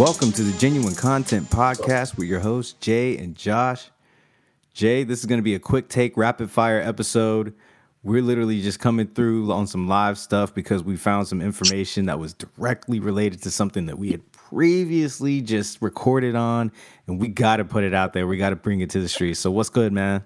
[0.00, 3.90] Welcome to the Genuine Kontent Podcast with your hosts, Jay and Josh.
[4.72, 7.52] Jay, this is going to be a quick take, rapid fire episode.
[8.02, 12.18] We're literally just coming through on some live stuff because we found some information that
[12.18, 16.72] was directly related to something that we had previously just recorded on,
[17.06, 18.26] and we got to put it out there.
[18.26, 19.38] We got to bring it to the streets.
[19.38, 20.24] So, what's good, man?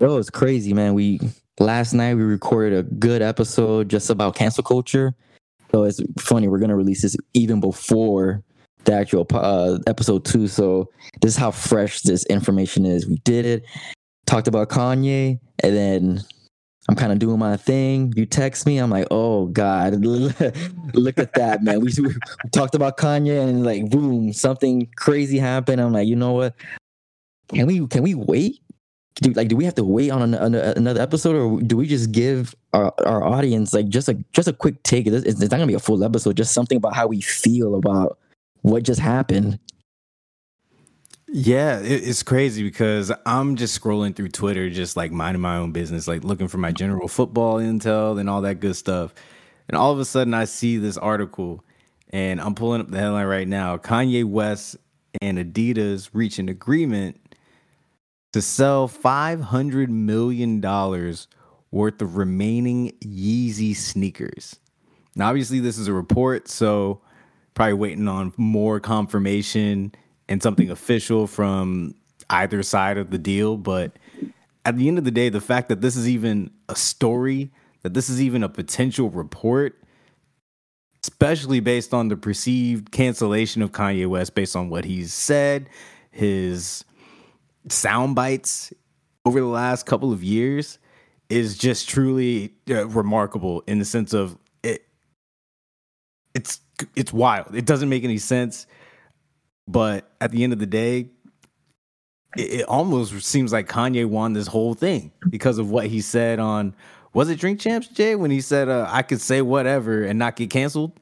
[0.00, 0.94] Yo, it's crazy, man.
[0.94, 1.20] We
[1.60, 5.14] last night we recorded a good episode just about cancel culture.
[5.70, 6.48] So it's funny.
[6.48, 8.42] We're gonna release this even before
[8.84, 10.48] the actual uh, episode two.
[10.48, 13.08] So this is how fresh this information is.
[13.08, 13.64] We did it,
[14.26, 16.24] talked about Kanye, and then
[16.88, 18.12] I'm kind of doing my thing.
[18.14, 21.80] You text me, I'm like, oh god, look at that, man.
[21.80, 22.14] We, we
[22.52, 25.80] talked about Kanye, and like, boom, something crazy happened.
[25.80, 26.54] I'm like, you know what?
[27.48, 28.60] Can we can we wait?
[29.22, 31.86] Do, like, do we have to wait on an, an, another episode, or do we
[31.86, 35.06] just give our, our audience like just a just a quick take?
[35.06, 38.18] It's, it's not gonna be a full episode, just something about how we feel about
[38.64, 39.58] what just happened.
[41.28, 46.08] Yeah, it's crazy because I'm just scrolling through Twitter, just like minding my own business,
[46.08, 49.12] like looking for my general football intel and all that good stuff.
[49.68, 51.62] And all of a sudden, I see this article,
[52.08, 54.76] and I'm pulling up the headline right now Kanye West
[55.20, 57.20] and Adidas reach an agreement
[58.32, 60.60] to sell $500 million
[61.70, 64.56] worth of remaining Yeezy sneakers.
[65.16, 67.02] Now, obviously, this is a report, so
[67.54, 69.94] probably waiting on more confirmation
[70.28, 71.94] and something official from
[72.30, 73.56] either side of the deal.
[73.56, 73.92] But
[74.64, 77.50] at the end of the day, the fact that this is even a story,
[77.82, 79.80] that this is even a potential report,
[81.02, 85.68] especially based on the perceived cancellation of Kanye West based on what he's said,
[86.10, 86.84] his
[87.68, 88.72] sound bites
[89.24, 90.78] over the last couple of years
[91.28, 94.36] is just truly uh, remarkable in the sense of
[96.34, 96.60] it's
[96.96, 97.54] it's wild.
[97.54, 98.66] It doesn't make any sense.
[99.66, 101.08] But at the end of the day,
[102.36, 106.38] it, it, almost seems like Kanye won this whole thing because of what he said
[106.38, 106.74] on
[107.14, 110.36] was it Drink Champs Jay when he said uh, I could say whatever and not
[110.36, 110.92] get canceled.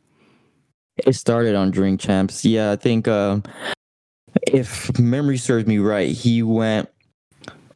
[0.98, 2.44] It started on Drink Champs.
[2.44, 3.41] Yeah, I think uh,
[4.47, 6.88] if memory serves me right, he went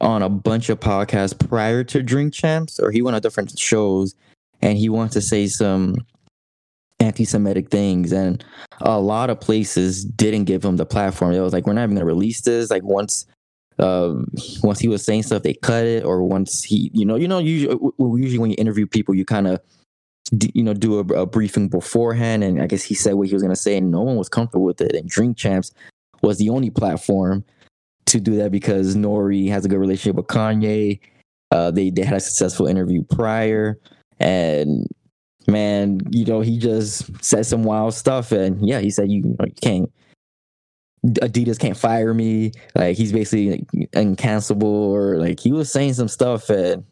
[0.00, 4.14] on a bunch of podcasts prior to Drink Champs, or he went on different shows,
[4.60, 5.96] and he wants to say some
[7.00, 8.44] anti-Semitic things, and
[8.80, 11.32] a lot of places didn't give him the platform.
[11.32, 12.70] It was like, we're not even to release this.
[12.70, 13.26] Like once,
[13.78, 14.26] um,
[14.62, 17.38] once he was saying stuff, they cut it, or once he, you know, you know,
[17.38, 19.60] usually, usually when you interview people, you kind of,
[20.54, 23.42] you know, do a, a, briefing beforehand, and I guess he said what he was
[23.42, 24.94] to say, and no one was comfortable with it.
[24.94, 25.72] And Drink Champs
[26.22, 27.44] was the only platform
[28.06, 29.48] to do that because N.O.R.E.
[29.48, 30.98] has a good relationship with Kanye.
[31.52, 33.78] Uh, they they had a successful interview prior,
[34.18, 34.88] and
[35.48, 39.36] man, you know, he just said some wild stuff, and yeah, he said you, you,
[39.38, 39.92] know, you can't.
[41.04, 42.52] Adidas can't fire me.
[42.74, 43.64] Like he's basically
[43.94, 46.84] uncancelable, or like he was saying some stuff, and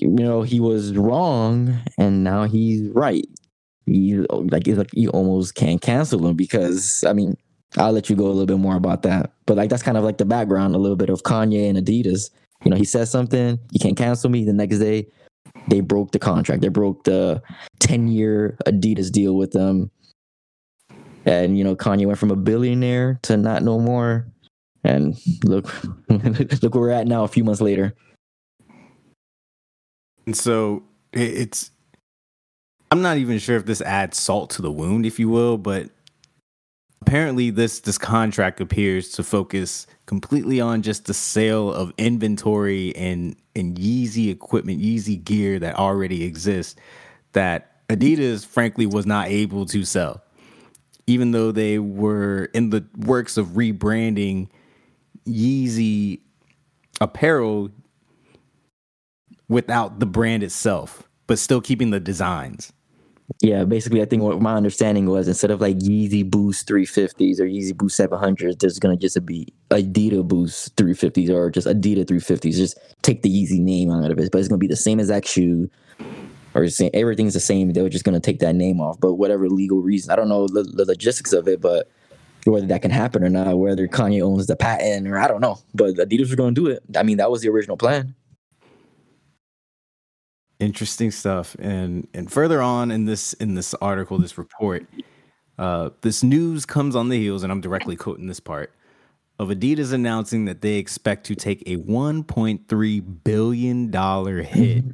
[0.00, 3.26] you know he was wrong, and now he's right.
[3.86, 7.36] You like it's like you almost can't cancel him because I mean
[7.76, 10.04] I'll let you go a little bit more about that, but like that's kind of
[10.04, 12.30] like the background a little bit of Kanye and Adidas.
[12.64, 14.44] You know, he says something, you can't cancel me.
[14.44, 15.06] The next day,
[15.68, 16.62] they broke the contract.
[16.62, 17.42] They broke the
[17.80, 19.90] 10 year Adidas deal with them.
[21.24, 24.26] And, you know, Kanye went from a billionaire to not no more.
[24.84, 25.72] And look,
[26.08, 27.94] look where we're at now a few months later.
[30.26, 30.82] And so
[31.12, 31.70] it's,
[32.90, 35.90] I'm not even sure if this adds salt to the wound, if you will, but
[37.02, 43.34] apparently this this contract appears to focus completely on just the sale of inventory and
[43.56, 46.80] and Yeezy equipment, Yeezy gear that already exists
[47.32, 50.22] that Adidas frankly was not able to sell.
[51.08, 54.48] Even though they were in the works of rebranding
[55.26, 56.20] Yeezy
[57.00, 57.70] apparel
[59.48, 62.72] without the brand itself, but still keeping the designs.
[63.40, 67.44] Yeah, basically, I think what my understanding was instead of like Yeezy Boost 350s or
[67.44, 72.54] Yeezy Boost 700s, there's gonna just be Adidas Boost 350s or just Adidas 350s.
[72.54, 75.26] Just take the Yeezy name out of it, but it's gonna be the same exact
[75.28, 75.70] shoe,
[76.54, 77.72] or everything's the same.
[77.72, 80.46] They were just gonna take that name off, but whatever legal reason, I don't know
[80.46, 81.88] the, the logistics of it, but
[82.44, 85.58] whether that can happen or not, whether Kanye owns the patent or I don't know,
[85.74, 86.82] but Adidas are gonna do it.
[86.96, 88.14] I mean, that was the original plan
[90.62, 91.54] interesting stuff.
[91.58, 94.86] And and further on in this in this article this report
[95.58, 98.72] uh, this news comes on the heels and i'm directly quoting this part
[99.38, 104.84] of adidas announcing that they expect to take a 1.3 billion dollar hit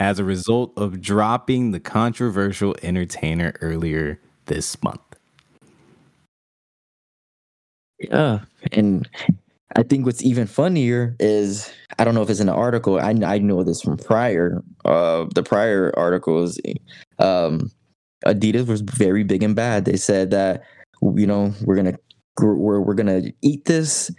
[0.00, 5.00] as a result of dropping the controversial entertainer earlier this month.
[7.98, 8.40] Yeah,
[8.72, 9.08] and
[9.74, 13.00] I think what's even funnier is I don't know if it's in the article.
[13.00, 16.60] I I know this from prior uh the prior articles.
[17.18, 17.72] Um,
[18.24, 19.84] Adidas was very big and bad.
[19.84, 20.62] They said that
[21.02, 21.98] you know we're gonna
[22.40, 24.10] we're we're gonna eat this.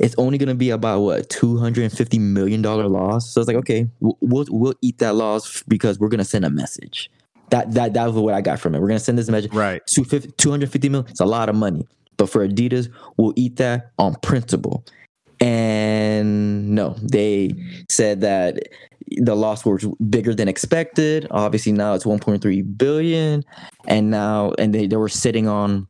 [0.00, 3.32] It's only gonna be about what two hundred and fifty million dollar loss.
[3.32, 6.50] So it's like okay, we'll, we'll we'll eat that loss because we're gonna send a
[6.50, 7.10] message.
[7.50, 8.80] That that that was what I got from it.
[8.80, 9.52] We're gonna send this message.
[9.52, 9.82] Right.
[9.86, 11.10] 250 million.
[11.10, 11.86] It's a lot of money.
[12.22, 14.84] But for Adidas, we'll eat that on principle.
[15.40, 17.52] And no, they
[17.90, 18.60] said that
[19.16, 21.26] the loss was bigger than expected.
[21.32, 23.42] Obviously, now it's 1.3 billion,
[23.88, 25.88] and now and they, they were sitting on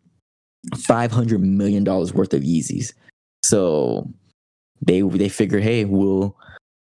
[0.75, 2.95] 500 million dollars worth of Yeezys.
[3.43, 4.09] So
[4.81, 6.35] they they figure, hey, we'll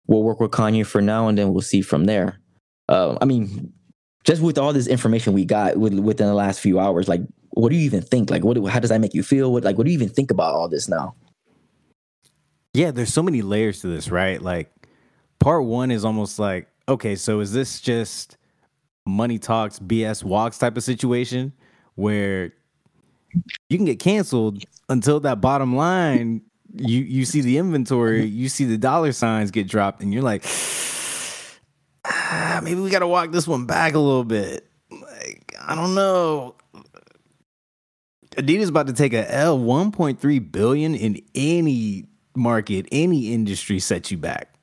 [0.07, 2.39] we'll work with Kanye for now, and then we'll see from there.
[2.87, 3.73] Uh, I mean,
[4.23, 7.21] just with all this information we got with, within the last few hours, like,
[7.51, 8.29] what do you even think?
[8.29, 9.51] Like, what how does that make you feel?
[9.51, 11.15] What like, what do you even think about all this now?
[12.73, 14.41] Yeah, there's so many layers to this, right?
[14.41, 14.71] Like,
[15.39, 18.37] part one is almost like, okay, so is this just
[19.05, 21.51] money talks, BS walks type of situation
[21.95, 22.53] where
[23.69, 26.41] you can get canceled until that bottom line
[26.75, 30.43] you you see the inventory, you see the dollar signs get dropped, and you're like,
[32.31, 34.67] ah, maybe we got to walk this one back a little bit.
[34.89, 36.55] Like, I don't know.
[38.37, 42.05] Adidas about to take a L 1.3 billion in any
[42.35, 44.55] market, any industry sets you back.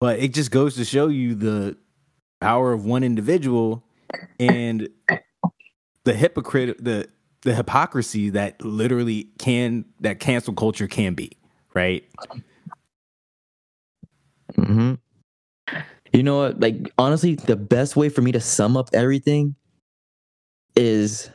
[0.00, 1.76] But it just goes to show you the
[2.40, 3.84] power of one individual
[4.40, 4.88] and
[6.04, 7.08] the hypocrite the
[7.42, 11.30] the hypocrisy that literally can that cancel culture can be,
[11.74, 12.04] right?
[14.56, 14.94] Mm-hmm.
[16.12, 16.60] You know what?
[16.60, 19.54] Like honestly, the best way for me to sum up everything
[20.76, 21.30] is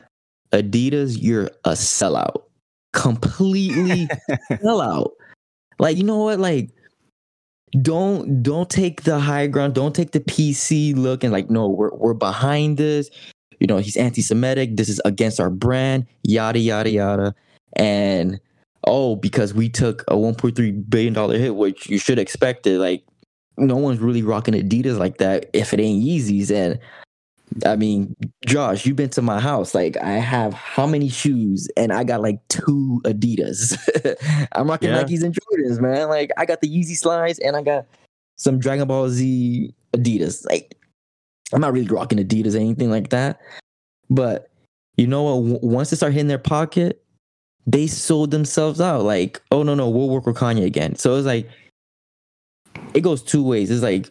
[0.52, 2.42] Adidas, you're a sellout.
[2.92, 4.08] Completely
[4.52, 5.10] sellout.
[5.78, 6.38] Like, you know what?
[6.38, 6.70] Like,
[7.82, 11.94] don't don't take the high ground, don't take the PC look and like, no, we're
[11.94, 13.10] we're behind this.
[13.60, 17.34] You know, he's anti-Semitic, this is against our brand, yada yada yada.
[17.74, 18.40] And
[18.84, 23.04] oh, because we took a 1.3 billion dollar hit, which you should expect it, like
[23.58, 26.50] no one's really rocking Adidas like that if it ain't Yeezys.
[26.50, 26.78] And
[27.66, 28.14] I mean,
[28.46, 29.74] Josh, you've been to my house.
[29.74, 33.76] Like, I have how many shoes, and I got like two Adidas.
[34.52, 35.02] I'm rocking Yeah.
[35.02, 36.08] Nikes and Jordans, man.
[36.08, 37.86] Like, I got the Yeezy slides, and I got
[38.36, 40.46] some Dragon Ball Z Adidas.
[40.46, 40.76] Like,
[41.52, 43.40] I'm not really rocking Adidas or anything like that.
[44.10, 44.50] But
[44.96, 45.62] you know what?
[45.62, 47.02] Once they start hitting their pocket,
[47.66, 49.04] they sold themselves out.
[49.04, 50.96] Like, oh no, no, we'll work with Kanye again.
[50.96, 51.48] So it's like,
[52.98, 53.70] it goes two ways.
[53.70, 54.08] It's like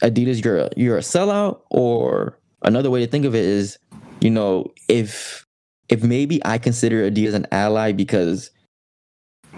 [0.00, 3.78] Adidas, you're a, you're a sellout, or another way to think of it is,
[4.20, 5.44] you know, if
[5.88, 8.50] if maybe I consider Adidas an ally because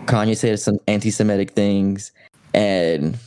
[0.07, 2.11] Kanye said some anti-Semitic things,
[2.55, 3.19] and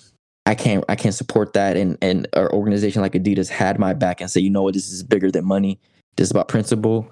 [0.47, 4.21] I can't I can't support that, and and our organization like Adidas had my back
[4.21, 5.79] and say, you know what, this is bigger than money.
[6.15, 7.11] This is about principle.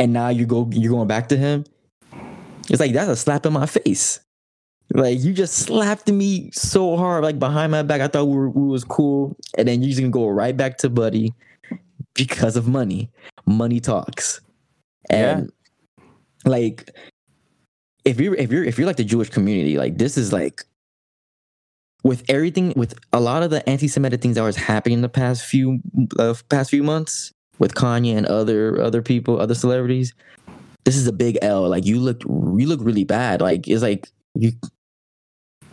[0.00, 1.64] And now you go you're going back to him.
[2.68, 4.18] It's like that's a slap in my face.
[4.92, 8.00] Like you just slapped me so hard, like behind my back.
[8.00, 10.78] I thought we, were, we was cool, and then you're just gonna go right back
[10.78, 11.32] to Buddy
[12.14, 13.10] because of money.
[13.46, 14.40] Money talks,
[15.08, 15.52] and
[16.44, 16.90] like
[18.04, 20.64] if you're if you're if you're like the Jewish community, like this is like
[22.02, 25.44] with everything with a lot of the anti-Semitic things that was happening in the past
[25.44, 25.80] few
[26.18, 30.14] uh, past few months with Kanye and other other people, other celebrities.
[30.84, 31.68] This is a big L.
[31.68, 33.40] Like you look you look really bad.
[33.40, 34.52] Like it's like you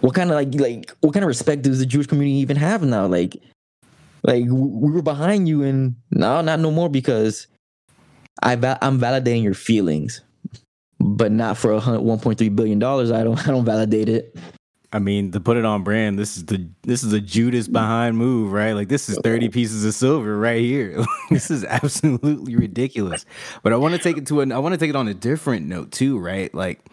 [0.02, 2.84] what kind of like like what kind of respect does the Jewish community even have
[2.84, 3.08] now?
[3.08, 3.38] Like
[4.24, 7.48] like we were behind you and now not no more because
[8.42, 10.22] I va- I'm validating your feelings,
[11.00, 13.12] but not for a hun- 1.3 billion dollars.
[13.12, 14.38] I don't I don't validate it.
[14.94, 18.18] I mean, to put it on brand, this is the this is a Judas behind
[18.18, 18.72] move, right?
[18.72, 21.04] Like this is 30 pieces of silver right here.
[21.30, 23.26] this is absolutely ridiculous.
[23.64, 25.14] But I want to take it to an I want to take it on a
[25.14, 26.54] different note too, right?
[26.54, 26.86] Like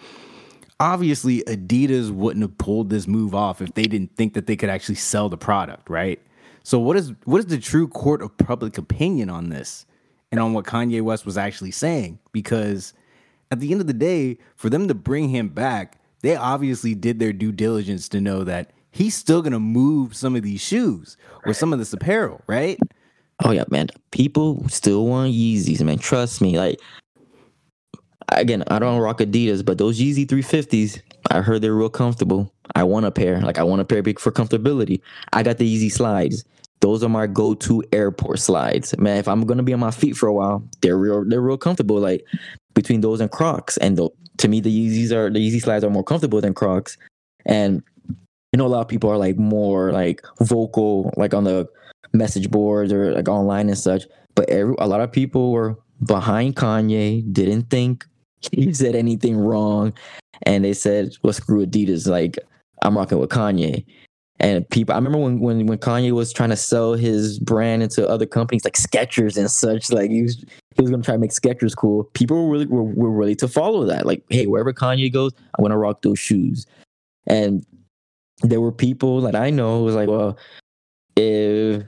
[0.84, 4.68] obviously Adidas wouldn't have pulled this move off if they didn't think that they could
[4.68, 6.20] actually sell the product, right?
[6.62, 9.86] So what is what is the true court of public opinion on this
[10.30, 12.18] and on what Kanye West was actually saying?
[12.32, 12.92] Because
[13.50, 17.18] at the end of the day, for them to bring him back, they obviously did
[17.18, 21.54] their due diligence to know that he's still gonna move some of these shoes or
[21.54, 22.78] some of this apparel, right?
[23.42, 23.88] Oh yeah, man.
[24.10, 25.98] People still want Yeezys, man.
[25.98, 26.58] Trust me.
[26.58, 26.78] Like
[28.28, 31.00] again, I don't rock Adidas, but those Yeezy 350s,
[31.30, 32.52] I heard they're real comfortable.
[32.74, 33.40] I want a pair.
[33.40, 35.00] Like I want a pair big for comfortability.
[35.32, 36.44] I got the Yeezy slides.
[36.80, 38.96] Those are my go-to airport slides.
[38.98, 41.56] Man, if I'm gonna be on my feet for a while, they're real they're real
[41.56, 41.98] comfortable.
[41.98, 42.24] Like
[42.74, 43.76] between those and Crocs.
[43.78, 46.98] And the, to me, the Yeezys are the Yeezy slides are more comfortable than Crocs.
[47.46, 51.68] And you know, a lot of people are like more like vocal, like on the
[52.12, 54.04] message boards or like online and such.
[54.34, 58.04] But every, a lot of people were behind Kanye, didn't think
[58.52, 59.92] he said anything wrong,
[60.42, 62.38] and they said, "Well, screw Adidas." Like
[62.82, 63.84] I'm rocking with Kanye.
[64.40, 68.06] And people, I remember when, when when Kanye was trying to sell his brand into
[68.08, 69.92] other companies like Skechers and such.
[69.92, 70.44] Like he was
[70.76, 72.04] he was gonna try to make Skechers cool.
[72.14, 74.06] People were really were, were ready to follow that.
[74.06, 76.66] Like, hey, wherever Kanye goes, I'm gonna rock those shoes.
[77.26, 77.64] And
[78.42, 80.36] there were people that I know who was like, well,
[81.16, 81.84] if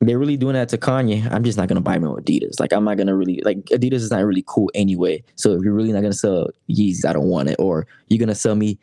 [0.00, 2.60] they're really doing that to Kanye, I'm just not gonna buy no Adidas.
[2.60, 5.22] Like I'm not gonna really like Adidas is not really cool anyway.
[5.34, 7.56] So if you're really not gonna sell Yeezys, I don't want it.
[7.58, 8.78] Or you're gonna sell me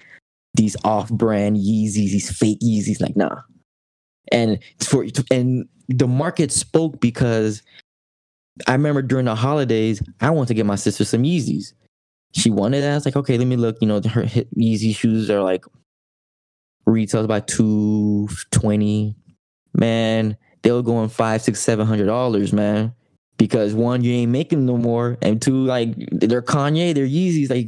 [0.56, 3.42] these off-brand Yeezys, these fake Yeezys, like nah.
[4.32, 7.62] And for and the market spoke because
[8.68, 11.74] I remember during the holidays, I wanted to get my sister some Yeezys.
[12.34, 12.92] She wanted that.
[12.92, 13.78] I was like, okay, let me look.
[13.80, 15.64] You know, her Yeezy shoes are like
[16.86, 19.16] retails about two twenty.
[19.74, 22.92] Man, they were going five, six, seven hundred dollars, man.
[23.38, 27.52] Because one, you ain't making no more, and two, like they're Kanye, they're Yeezys.
[27.52, 27.68] Like,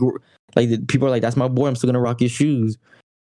[0.56, 1.68] like people are like, "That's my boy.
[1.68, 2.75] I'm still gonna rock his shoes."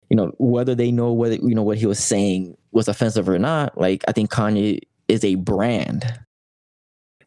[0.10, 3.40] You know, whether they know whether you know what he was saying was offensive or
[3.40, 3.78] not.
[3.78, 6.20] Like, I think Kanye is a brand.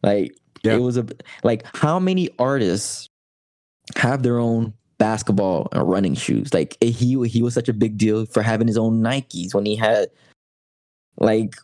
[0.03, 0.75] Like, yeah.
[0.75, 1.07] it was a
[1.43, 3.09] like how many artists
[3.95, 6.53] have their own basketball and running shoes?
[6.53, 9.75] Like, he he was such a big deal for having his own Nikes when he
[9.75, 10.09] had
[11.19, 11.55] like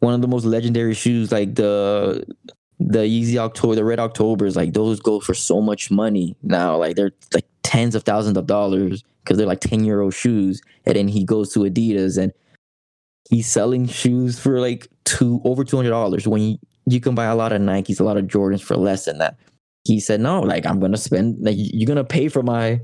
[0.00, 2.24] one of the most legendary shoes, like the
[2.80, 6.76] the Yeezy October, the Red Octobers, like those go for so much money now.
[6.76, 10.62] Like they're like tens of thousands of dollars because they're like 10 year old shoes.
[10.86, 12.32] And then he goes to Adidas and
[13.28, 17.26] he's selling shoes for like two over two hundred dollars when you, you can buy
[17.26, 19.36] a lot of Nikes, a lot of Jordans for less than that.
[19.84, 22.80] He said, No, like I'm gonna spend like you're gonna pay for my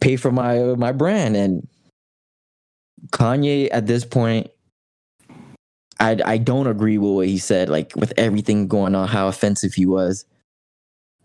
[0.00, 1.36] pay for my my brand.
[1.36, 1.66] And
[3.10, 4.48] Kanye at this point
[6.00, 7.68] I I don't agree with what he said.
[7.68, 10.24] Like with everything going on, how offensive he was.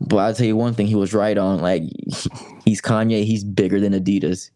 [0.02, 1.60] But I'll tell you one thing, he was right on.
[1.60, 1.84] Like
[2.66, 3.24] he's Kanye.
[3.26, 4.52] He's bigger than Adidas.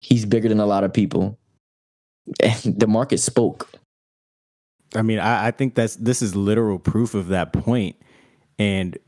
[0.00, 1.38] He's bigger than a lot of people.
[2.42, 3.70] And the market spoke.
[4.94, 7.96] I mean, I, I think that's this is literal proof of that point.
[8.58, 8.98] And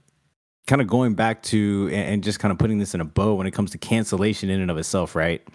[0.67, 3.47] kind of going back to and, just kind of putting this in a bow when
[3.47, 5.47] it comes to cancellation in and of itself, right?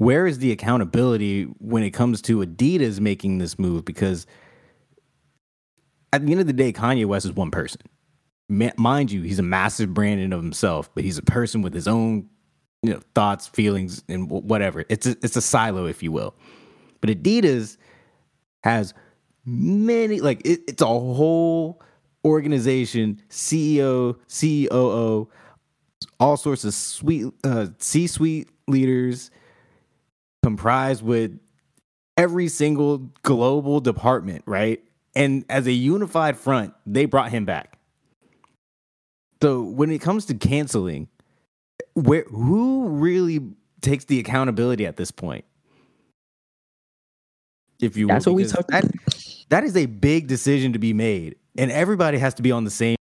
[0.00, 3.84] Where is the accountability when it comes to Adidas making this move?
[3.84, 4.26] Because
[6.10, 7.82] at the end of the day, Kanye West is one person.
[8.48, 11.86] mind you, he's a massive brand in of himself, but he's a person with his
[11.86, 12.30] own
[12.82, 14.86] you know thoughts, feelings, and whatever.
[14.88, 16.34] It's a, it's a silo, if you will.
[17.02, 17.76] But Adidas
[18.64, 18.94] has
[19.44, 21.82] many like it, it's a whole
[22.24, 25.28] organization, CEO, COO,
[26.18, 29.30] all sorts of sweet uh, C-suite leaders
[30.42, 31.38] comprised with
[32.16, 34.82] every single global department, right?
[35.14, 37.78] And as a unified front, they brought him back.
[39.42, 41.08] So when it comes to canceling,
[41.94, 43.40] where who really
[43.80, 45.44] takes the accountability at this point?
[47.80, 48.66] If you that's will, what we talk.
[48.68, 48.84] That,
[49.48, 52.70] that is a big decision to be made, and everybody has to be on the
[52.70, 52.96] same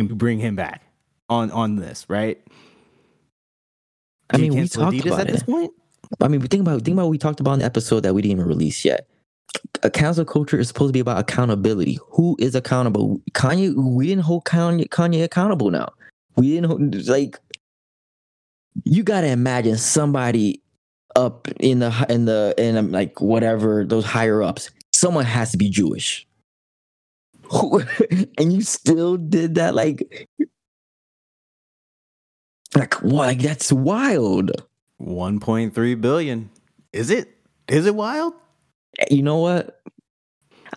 [0.00, 0.82] to bring him back
[1.28, 2.44] on on this, right?
[4.30, 5.32] I mean, we talked Adidas about at it.
[5.32, 5.72] this point.
[6.20, 8.22] I mean, think about think about what we talked about in the episode that we
[8.22, 9.08] didn't even release yet.
[9.82, 11.98] A cancel culture is supposed to be about accountability.
[12.10, 13.20] Who is accountable?
[13.32, 13.74] Kanye.
[13.74, 15.70] We didn't hold Kanye, Kanye accountable.
[15.70, 15.92] Now
[16.36, 17.38] we didn't hold, like.
[18.84, 20.60] You gotta imagine somebody
[21.16, 24.70] up in the in the in um, like whatever those higher ups.
[24.92, 26.26] Someone has to be Jewish.
[28.38, 30.28] and you still did that, like,
[32.74, 33.26] like what?
[33.26, 34.50] Like that's wild.
[35.00, 36.50] 1.3 billion.
[36.92, 37.36] Is it?
[37.68, 38.34] Is it wild?
[39.10, 39.80] You know what?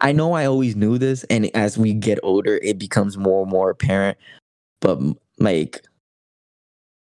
[0.02, 3.52] I know I always knew this, and as we get older, it becomes more and
[3.52, 4.18] more apparent.
[4.82, 5.00] But
[5.40, 5.84] like,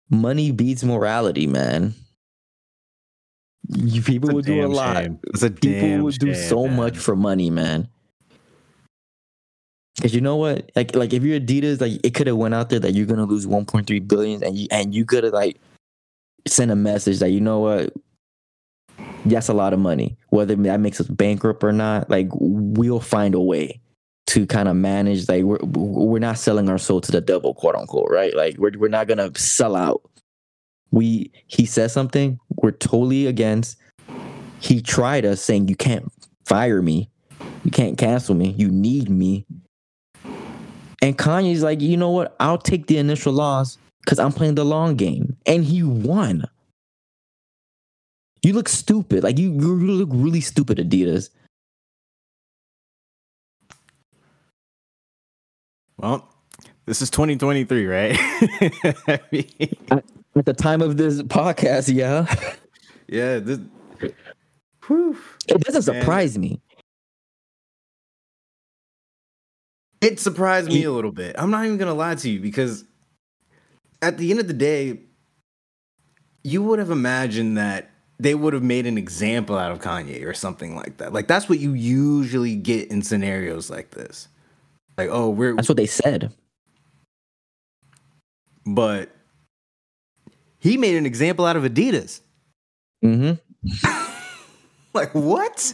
[0.10, 1.94] money beats morality, man.
[3.68, 5.08] You, people would do a lot.
[5.28, 6.76] It's a people would do so man.
[6.76, 7.90] much for money, man.
[10.02, 12.70] Cause you know what, like, like if you're Adidas, like it could have went out
[12.70, 15.60] there that you're gonna lose 1.3 billion, and you and you could have like
[16.48, 17.94] send a message that you know what?
[19.25, 20.18] That's a lot of money.
[20.30, 23.80] Whether that makes us bankrupt or not like we'll find a way
[24.28, 27.75] to kind of manage like we're we're not selling our soul to the devil quote
[27.75, 28.36] unquote right?
[28.36, 30.02] Like we're, we're not gonna sell out.
[30.92, 33.78] We he says something we're totally against.
[34.60, 36.12] He tried us saying you can't
[36.46, 37.10] fire me.
[37.64, 38.50] You can't cancel me.
[38.58, 39.46] You need me.
[41.02, 42.36] And Kanye's like, you know what?
[42.40, 45.36] I'll take the initial loss because I'm playing the long game.
[45.46, 46.46] And he won.
[48.44, 49.24] You look stupid.
[49.24, 51.30] Like you, you look really stupid, Adidas.
[55.98, 56.30] Well,
[56.86, 58.16] this is 2023, right?
[59.08, 59.50] I mean,
[59.90, 62.28] At the time of this podcast, yeah.
[63.08, 63.40] yeah.
[63.40, 63.60] This,
[64.86, 65.18] whew.
[65.48, 66.02] It doesn't Man.
[66.02, 66.62] surprise me.
[70.02, 71.36] It surprised me a little bit.
[71.40, 72.84] I'm not even gonna lie to you because
[74.06, 75.00] at the end of the day,
[76.44, 80.34] you would have imagined that they would have made an example out of Kanye or
[80.34, 81.12] something like that.
[81.12, 84.28] Like that's what you usually get in scenarios like this.
[84.98, 86.32] Like, oh, we're That's what they said.
[88.66, 89.10] but
[90.60, 92.22] he made an example out of Adidas.
[93.04, 93.34] Mm-hmm.
[94.94, 95.74] Like what?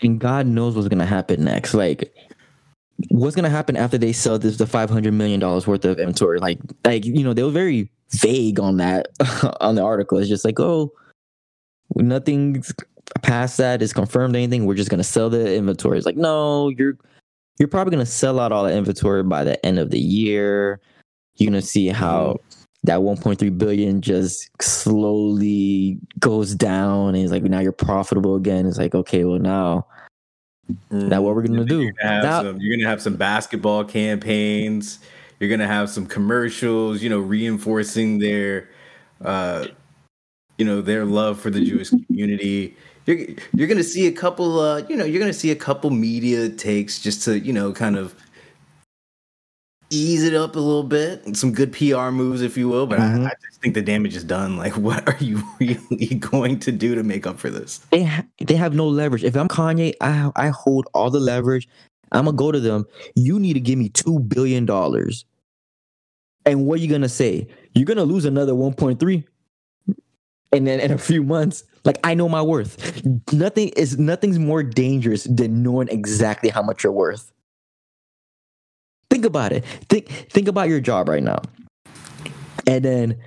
[0.00, 1.74] And God knows what's gonna happen next.
[1.74, 2.10] Like,
[3.08, 6.38] what's gonna happen after they sell this the five hundred million dollars worth of inventory?
[6.38, 9.08] Like, like you know, they were very vague on that
[9.60, 10.18] on the article.
[10.18, 10.92] It's just like, oh,
[11.94, 12.64] nothing
[13.22, 14.36] past that is confirmed.
[14.36, 14.66] Anything?
[14.66, 15.98] We're just gonna sell the inventory.
[15.98, 16.98] It's like, no, you're
[17.58, 20.80] you're probably gonna sell out all the inventory by the end of the year.
[21.36, 22.62] You're gonna see how mm-hmm.
[22.84, 28.78] that 1.3 billion just slowly goes down and it's like now you're profitable again it's
[28.78, 29.86] like okay well now
[30.90, 34.98] now what we're gonna do You're gonna, Now- some, you're gonna have some basketball campaigns.
[35.38, 37.02] You're gonna have some commercials.
[37.02, 38.68] You know, reinforcing their,
[39.24, 39.66] uh,
[40.58, 42.74] you know, their love for the Jewish community.
[43.06, 43.18] You're
[43.54, 44.58] you're gonna see a couple.
[44.58, 47.96] Uh, you know, you're gonna see a couple media takes just to you know kind
[47.96, 48.14] of
[49.90, 51.24] ease it up a little bit.
[51.26, 52.86] and Some good PR moves, if you will.
[52.86, 53.24] But Mhm.
[53.26, 54.56] I, I just think the damage is done.
[54.56, 57.78] Like, what are you really going to do to make up for this?
[57.90, 61.68] they ha- they have no leverage if i'm kanye i i hold all the leverage
[62.12, 65.24] i'm gonna go to them you need to give me 2 billion dollars
[66.44, 69.24] and what are you gonna say you're gonna lose another 1.3
[70.52, 74.62] and then in a few months like i know my worth nothing is nothing's more
[74.62, 77.32] dangerous than knowing exactly how much you're worth
[79.10, 79.64] think about it.
[79.88, 81.40] Think think about your job right now.
[82.66, 83.18] And then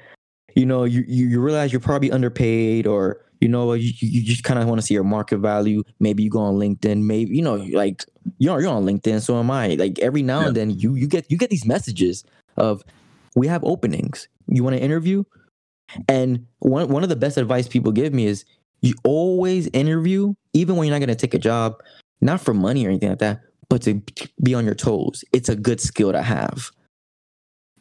[0.56, 4.60] you know you you, realize you're probably underpaid or you know you, you just kind
[4.60, 5.84] of want to see your market value.
[6.00, 7.04] Maybe you go on linkedin.
[7.04, 8.06] Maybe you know like
[8.38, 9.70] you're, you're on linkedin so am i.
[9.76, 12.24] Like every now and then you you get you get these messages
[12.58, 12.84] of
[13.36, 14.28] we have openings.
[14.48, 15.24] You want to interview?
[16.08, 18.46] And one, one of the best advice people give me is
[18.82, 21.82] you always interview even when you're not going to take a job.
[22.22, 24.02] Not for money or anything like that but to
[24.44, 26.72] be on your toes it's a good skill to have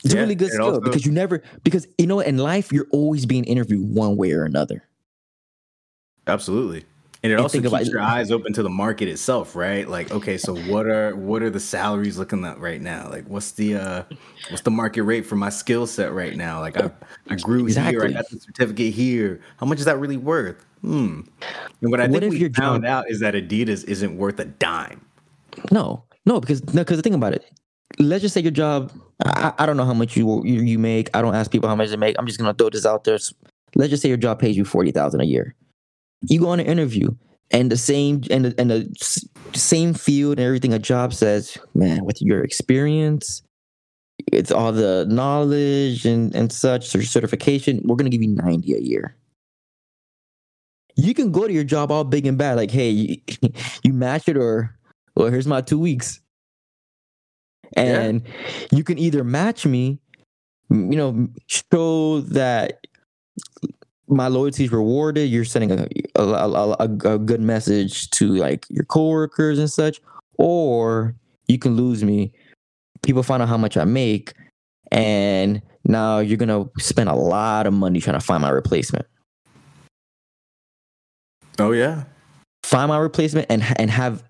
[0.04, 2.72] it's Yeah, a really good skill also- because you never because you know in life
[2.72, 4.84] you're always being interviewed one way or another
[6.26, 6.84] Absolutely.
[7.22, 9.88] And it And also keeps about- your eyes open to the market itself, right?
[9.88, 13.08] Like, okay, so what are what are the salaries looking at right now?
[13.10, 14.02] Like, what's the uh
[14.50, 16.60] what's the market rate for my skill set right now?
[16.60, 16.90] Like, I
[17.30, 19.40] I grew here, I got the certificate here.
[19.56, 20.64] How much is that really worth?
[20.82, 21.22] Hmm.
[21.80, 24.44] And what I What think we found job- out is that Adidas isn't worth a
[24.44, 25.00] dime.
[25.70, 27.44] No, no, because no, because think about it.
[27.98, 28.92] Let's just say your job.
[29.24, 31.10] I, I don't know how much you, you you make.
[31.14, 32.16] I don't ask people how much they make.
[32.18, 33.18] I'm just gonna throw this out there.
[33.74, 35.54] Let's just say your job pays you forty thousand a year.
[36.22, 37.10] You go on an interview,
[37.50, 42.04] and the same and the, and the same field and everything a job says, man,
[42.04, 43.42] with your experience,
[44.32, 47.80] it's all the knowledge and and such or certification.
[47.84, 49.16] We're gonna give you ninety a year.
[50.96, 53.16] You can go to your job all big and bad, like, hey, you,
[53.84, 54.77] you match it or
[55.18, 56.20] well, here's my two weeks.
[57.76, 58.00] Yeah.
[58.00, 58.22] And
[58.70, 59.98] you can either match me,
[60.70, 62.86] you know, show that
[64.06, 65.28] my loyalty is rewarded.
[65.28, 70.00] You're sending a, a, a, a, a good message to like your coworkers and such,
[70.38, 71.14] or
[71.48, 72.32] you can lose me.
[73.02, 74.32] People find out how much I make,
[74.92, 79.06] and now you're gonna spend a lot of money trying to find my replacement.
[81.58, 82.04] Oh yeah.
[82.62, 84.22] find my replacement and and have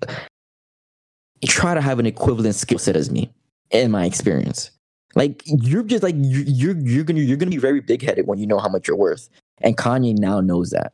[1.47, 3.31] try to have an equivalent skill set as me
[3.71, 4.71] in my experience.
[5.15, 8.59] Like you're just like you're you're, gonna you're gonna be very big-headed when you know
[8.59, 9.29] how much you're worth.
[9.61, 10.93] And kanye now knows that.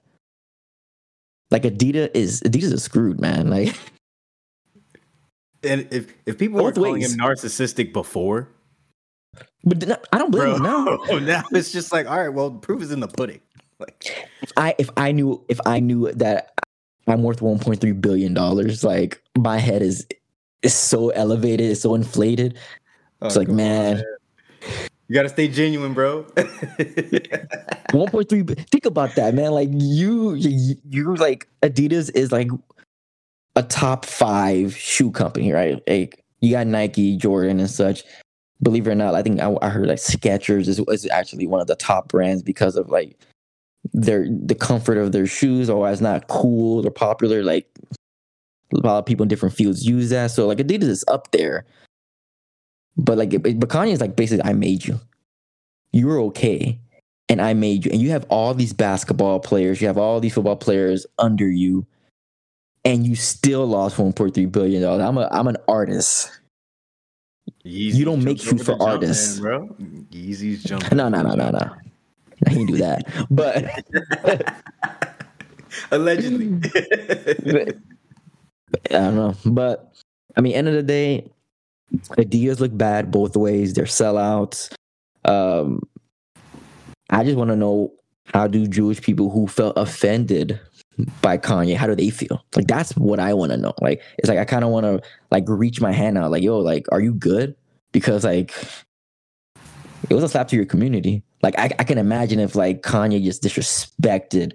[1.50, 3.50] Like adidas is adidas is screwed man.
[3.50, 3.76] Like
[5.62, 7.12] And if if people were calling ways.
[7.12, 8.48] him narcissistic before,
[9.64, 12.50] but th- i don't blame bro, him now now it's just like, all right, well,
[12.50, 13.40] proof is in the pudding.
[13.80, 16.52] Like, if i if i knew if i knew that
[17.08, 20.06] i'm worth 1.3 billion dollars like my head is
[20.64, 22.58] is so elevated it's so inflated
[23.22, 24.02] oh, it's oh, like come on, man
[25.08, 26.24] You gotta stay genuine, bro.
[26.34, 32.48] 1.3 think about that man like you you you're like adidas is like
[33.54, 38.04] a top five shoe company right like you got Nike, Jordan, and such.
[38.62, 41.60] Believe it or not, I think I, I heard like Skechers is, is actually one
[41.60, 43.18] of the top brands because of like
[43.92, 45.68] their the comfort of their shoes.
[45.68, 47.42] Or it's not cool, they're popular.
[47.42, 47.68] Like
[48.72, 50.30] a lot of people in different fields use that.
[50.30, 51.64] So like Adidas is up there.
[52.96, 55.00] But like, but Kanye is like basically, I made you.
[55.92, 56.78] You're okay,
[57.28, 57.90] and I made you.
[57.92, 61.86] And you have all these basketball players, you have all these football players under you,
[62.84, 65.02] and you still lost 1.3 billion dollars.
[65.02, 66.30] I'm a I'm an artist.
[67.64, 69.40] Yeezy You don't make shoes for artists.
[69.40, 69.76] man, bro.
[70.12, 70.96] Yeezy's jumping.
[70.96, 71.74] No, no, no, no, no.
[72.46, 73.06] I can't do that.
[73.30, 73.64] But
[75.90, 76.60] Allegedly.
[78.90, 79.34] I don't know.
[79.44, 79.92] But
[80.36, 81.30] I mean, end of the day,
[81.92, 83.74] Adidas look bad both ways.
[83.74, 84.72] They're sellouts.
[85.24, 85.82] Um,
[87.10, 87.92] I just want to know
[88.26, 90.60] how do Jewish people who felt offended
[91.20, 92.44] by Kanye, how do they feel?
[92.54, 93.74] Like that's what I want to know.
[93.80, 96.58] Like it's like I kind of want to like reach my hand out, like yo,
[96.58, 97.54] like are you good?
[97.92, 98.52] Because like
[100.08, 101.22] it was a slap to your community.
[101.42, 104.52] Like I, I can imagine if like Kanye just disrespected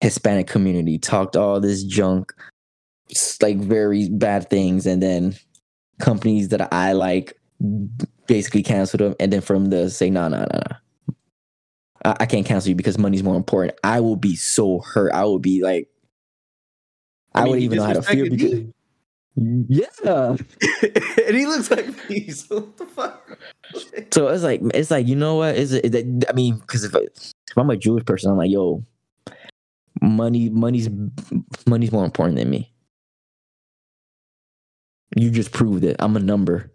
[0.00, 2.32] Hispanic community, talked all this junk,
[3.42, 5.36] like very bad things, and then
[5.98, 7.38] companies that I like
[8.26, 10.76] basically canceled them, and then from the say no no no no,
[12.04, 13.78] I, I can't cancel you because money's more important.
[13.84, 15.12] I will be so hurt.
[15.12, 15.88] I would be like,
[17.34, 18.64] I, mean, wouldn't even know how to feel because
[19.68, 19.86] yeah.
[21.26, 22.28] and he looks like me.
[22.30, 23.38] So what the fuck?
[24.12, 25.94] So it's like it's like you know what is it?
[26.26, 28.82] I mean, because if, I- if I'm a Jewish person, I'm like, yo,
[30.00, 30.88] money, money's
[31.66, 32.72] money's more important than me.
[35.16, 35.96] You just proved it.
[35.98, 36.70] I'm a number,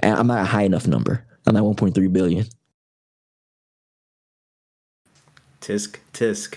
[0.00, 1.24] and I'm not a high enough number.
[1.46, 2.46] I'm at 1.3 billion.
[5.60, 6.56] Tisk tisk.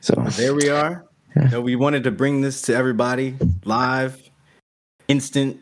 [0.00, 1.04] So There we are.
[1.34, 1.50] Yeah.
[1.50, 4.30] So we wanted to bring this to everybody live,
[5.08, 5.58] instant.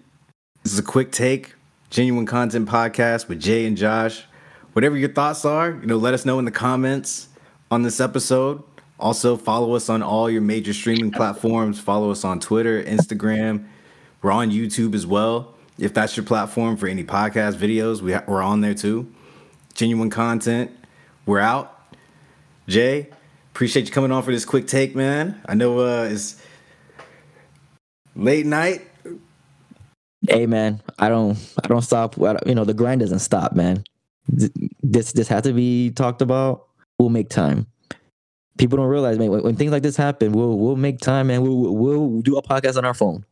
[0.63, 1.55] This is a quick take,
[1.91, 4.25] genuine kontent podcast with Jay and Josh.
[4.73, 7.29] Whatever your thoughts are, you know, let us know in the comments
[7.71, 8.63] on this episode.
[8.99, 11.81] Also, follow us on all your major streaming platforms.
[11.81, 13.67] Follow us on Twitter, Instagram.
[14.23, 15.55] We're on YouTube as well.
[15.79, 19.13] If that's your platform for any podcast videos, we ha- we're on there too.
[19.75, 20.71] Genuine Kontent.
[21.27, 21.71] We're out.
[22.69, 23.09] Jay,
[23.53, 25.41] appreciate you coming on for this quick take, man.
[25.47, 26.41] I know uh, it's
[28.15, 28.83] late night.
[30.29, 32.17] hey man, I don't I don't stop.
[32.47, 33.85] You know the grind doesn't stop, man.
[34.29, 36.69] This this has to be talked about.
[36.99, 37.67] We'll make time.
[38.59, 39.31] People don't realize, man.
[39.31, 41.43] When, when things like this happen, we'll we'll make time, man.
[41.43, 43.25] We'll we'll do a podcast on our phone.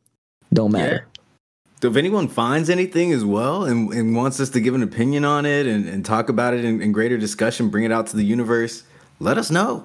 [0.53, 1.07] Don't matter.
[1.81, 5.25] So if anyone finds anything as well and, and wants us to give an opinion
[5.25, 8.17] on it and, and talk about it in, in greater discussion, bring it out to
[8.17, 8.85] the universe,
[9.19, 9.85] let us know.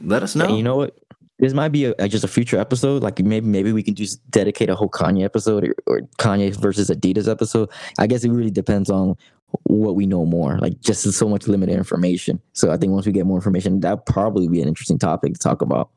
[0.00, 0.46] Let us know.
[0.46, 0.98] And you know what?
[1.38, 3.02] This might be a, a- just a future episode.
[3.02, 6.88] Like maybe maybe we can just dedicate a whole Kanye episode or, or Kanye versus
[6.88, 7.68] Adidas episode.
[7.98, 9.16] I guess it really depends on
[9.64, 10.58] what we know more.
[10.58, 12.40] Like just so much limited information.
[12.52, 15.38] So I think once we get more information, that probably be an interesting topic to
[15.38, 15.90] talk about.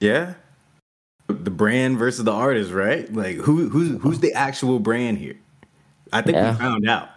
[0.00, 0.34] yeah.
[1.28, 3.10] The brand versus the artist, right?
[3.12, 5.38] Like who who's who's the actual brand here?
[6.12, 6.52] I think Yeah.
[6.52, 7.08] we found out.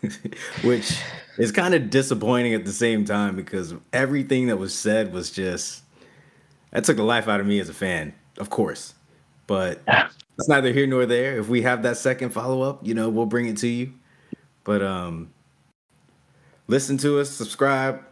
[0.62, 0.96] Which
[1.38, 5.82] is kind of disappointing at the same time because everything that was said was just
[6.70, 8.94] that took the life out of me as a fan, of course.
[9.48, 9.80] But
[10.38, 11.38] it's neither here nor there.
[11.38, 13.92] If we have that second follow up, you know, we'll bring it to you.
[14.68, 15.30] But um
[16.66, 18.02] listen to us, subscribe,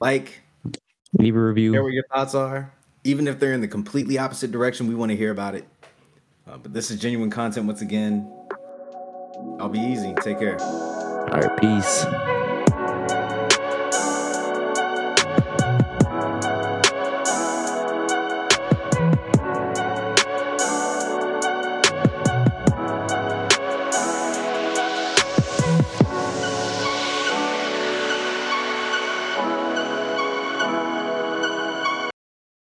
[0.00, 0.42] like,
[1.14, 1.72] Leave a review.
[1.72, 2.70] hear what your thoughts are.
[3.04, 5.66] Even if they're in the completely opposite direction, we want to hear about it.
[6.46, 8.30] Uh, but this is genuine kontent once again.
[9.58, 10.12] I'll be easy.
[10.20, 10.60] Take care.
[10.60, 12.04] All right, peace.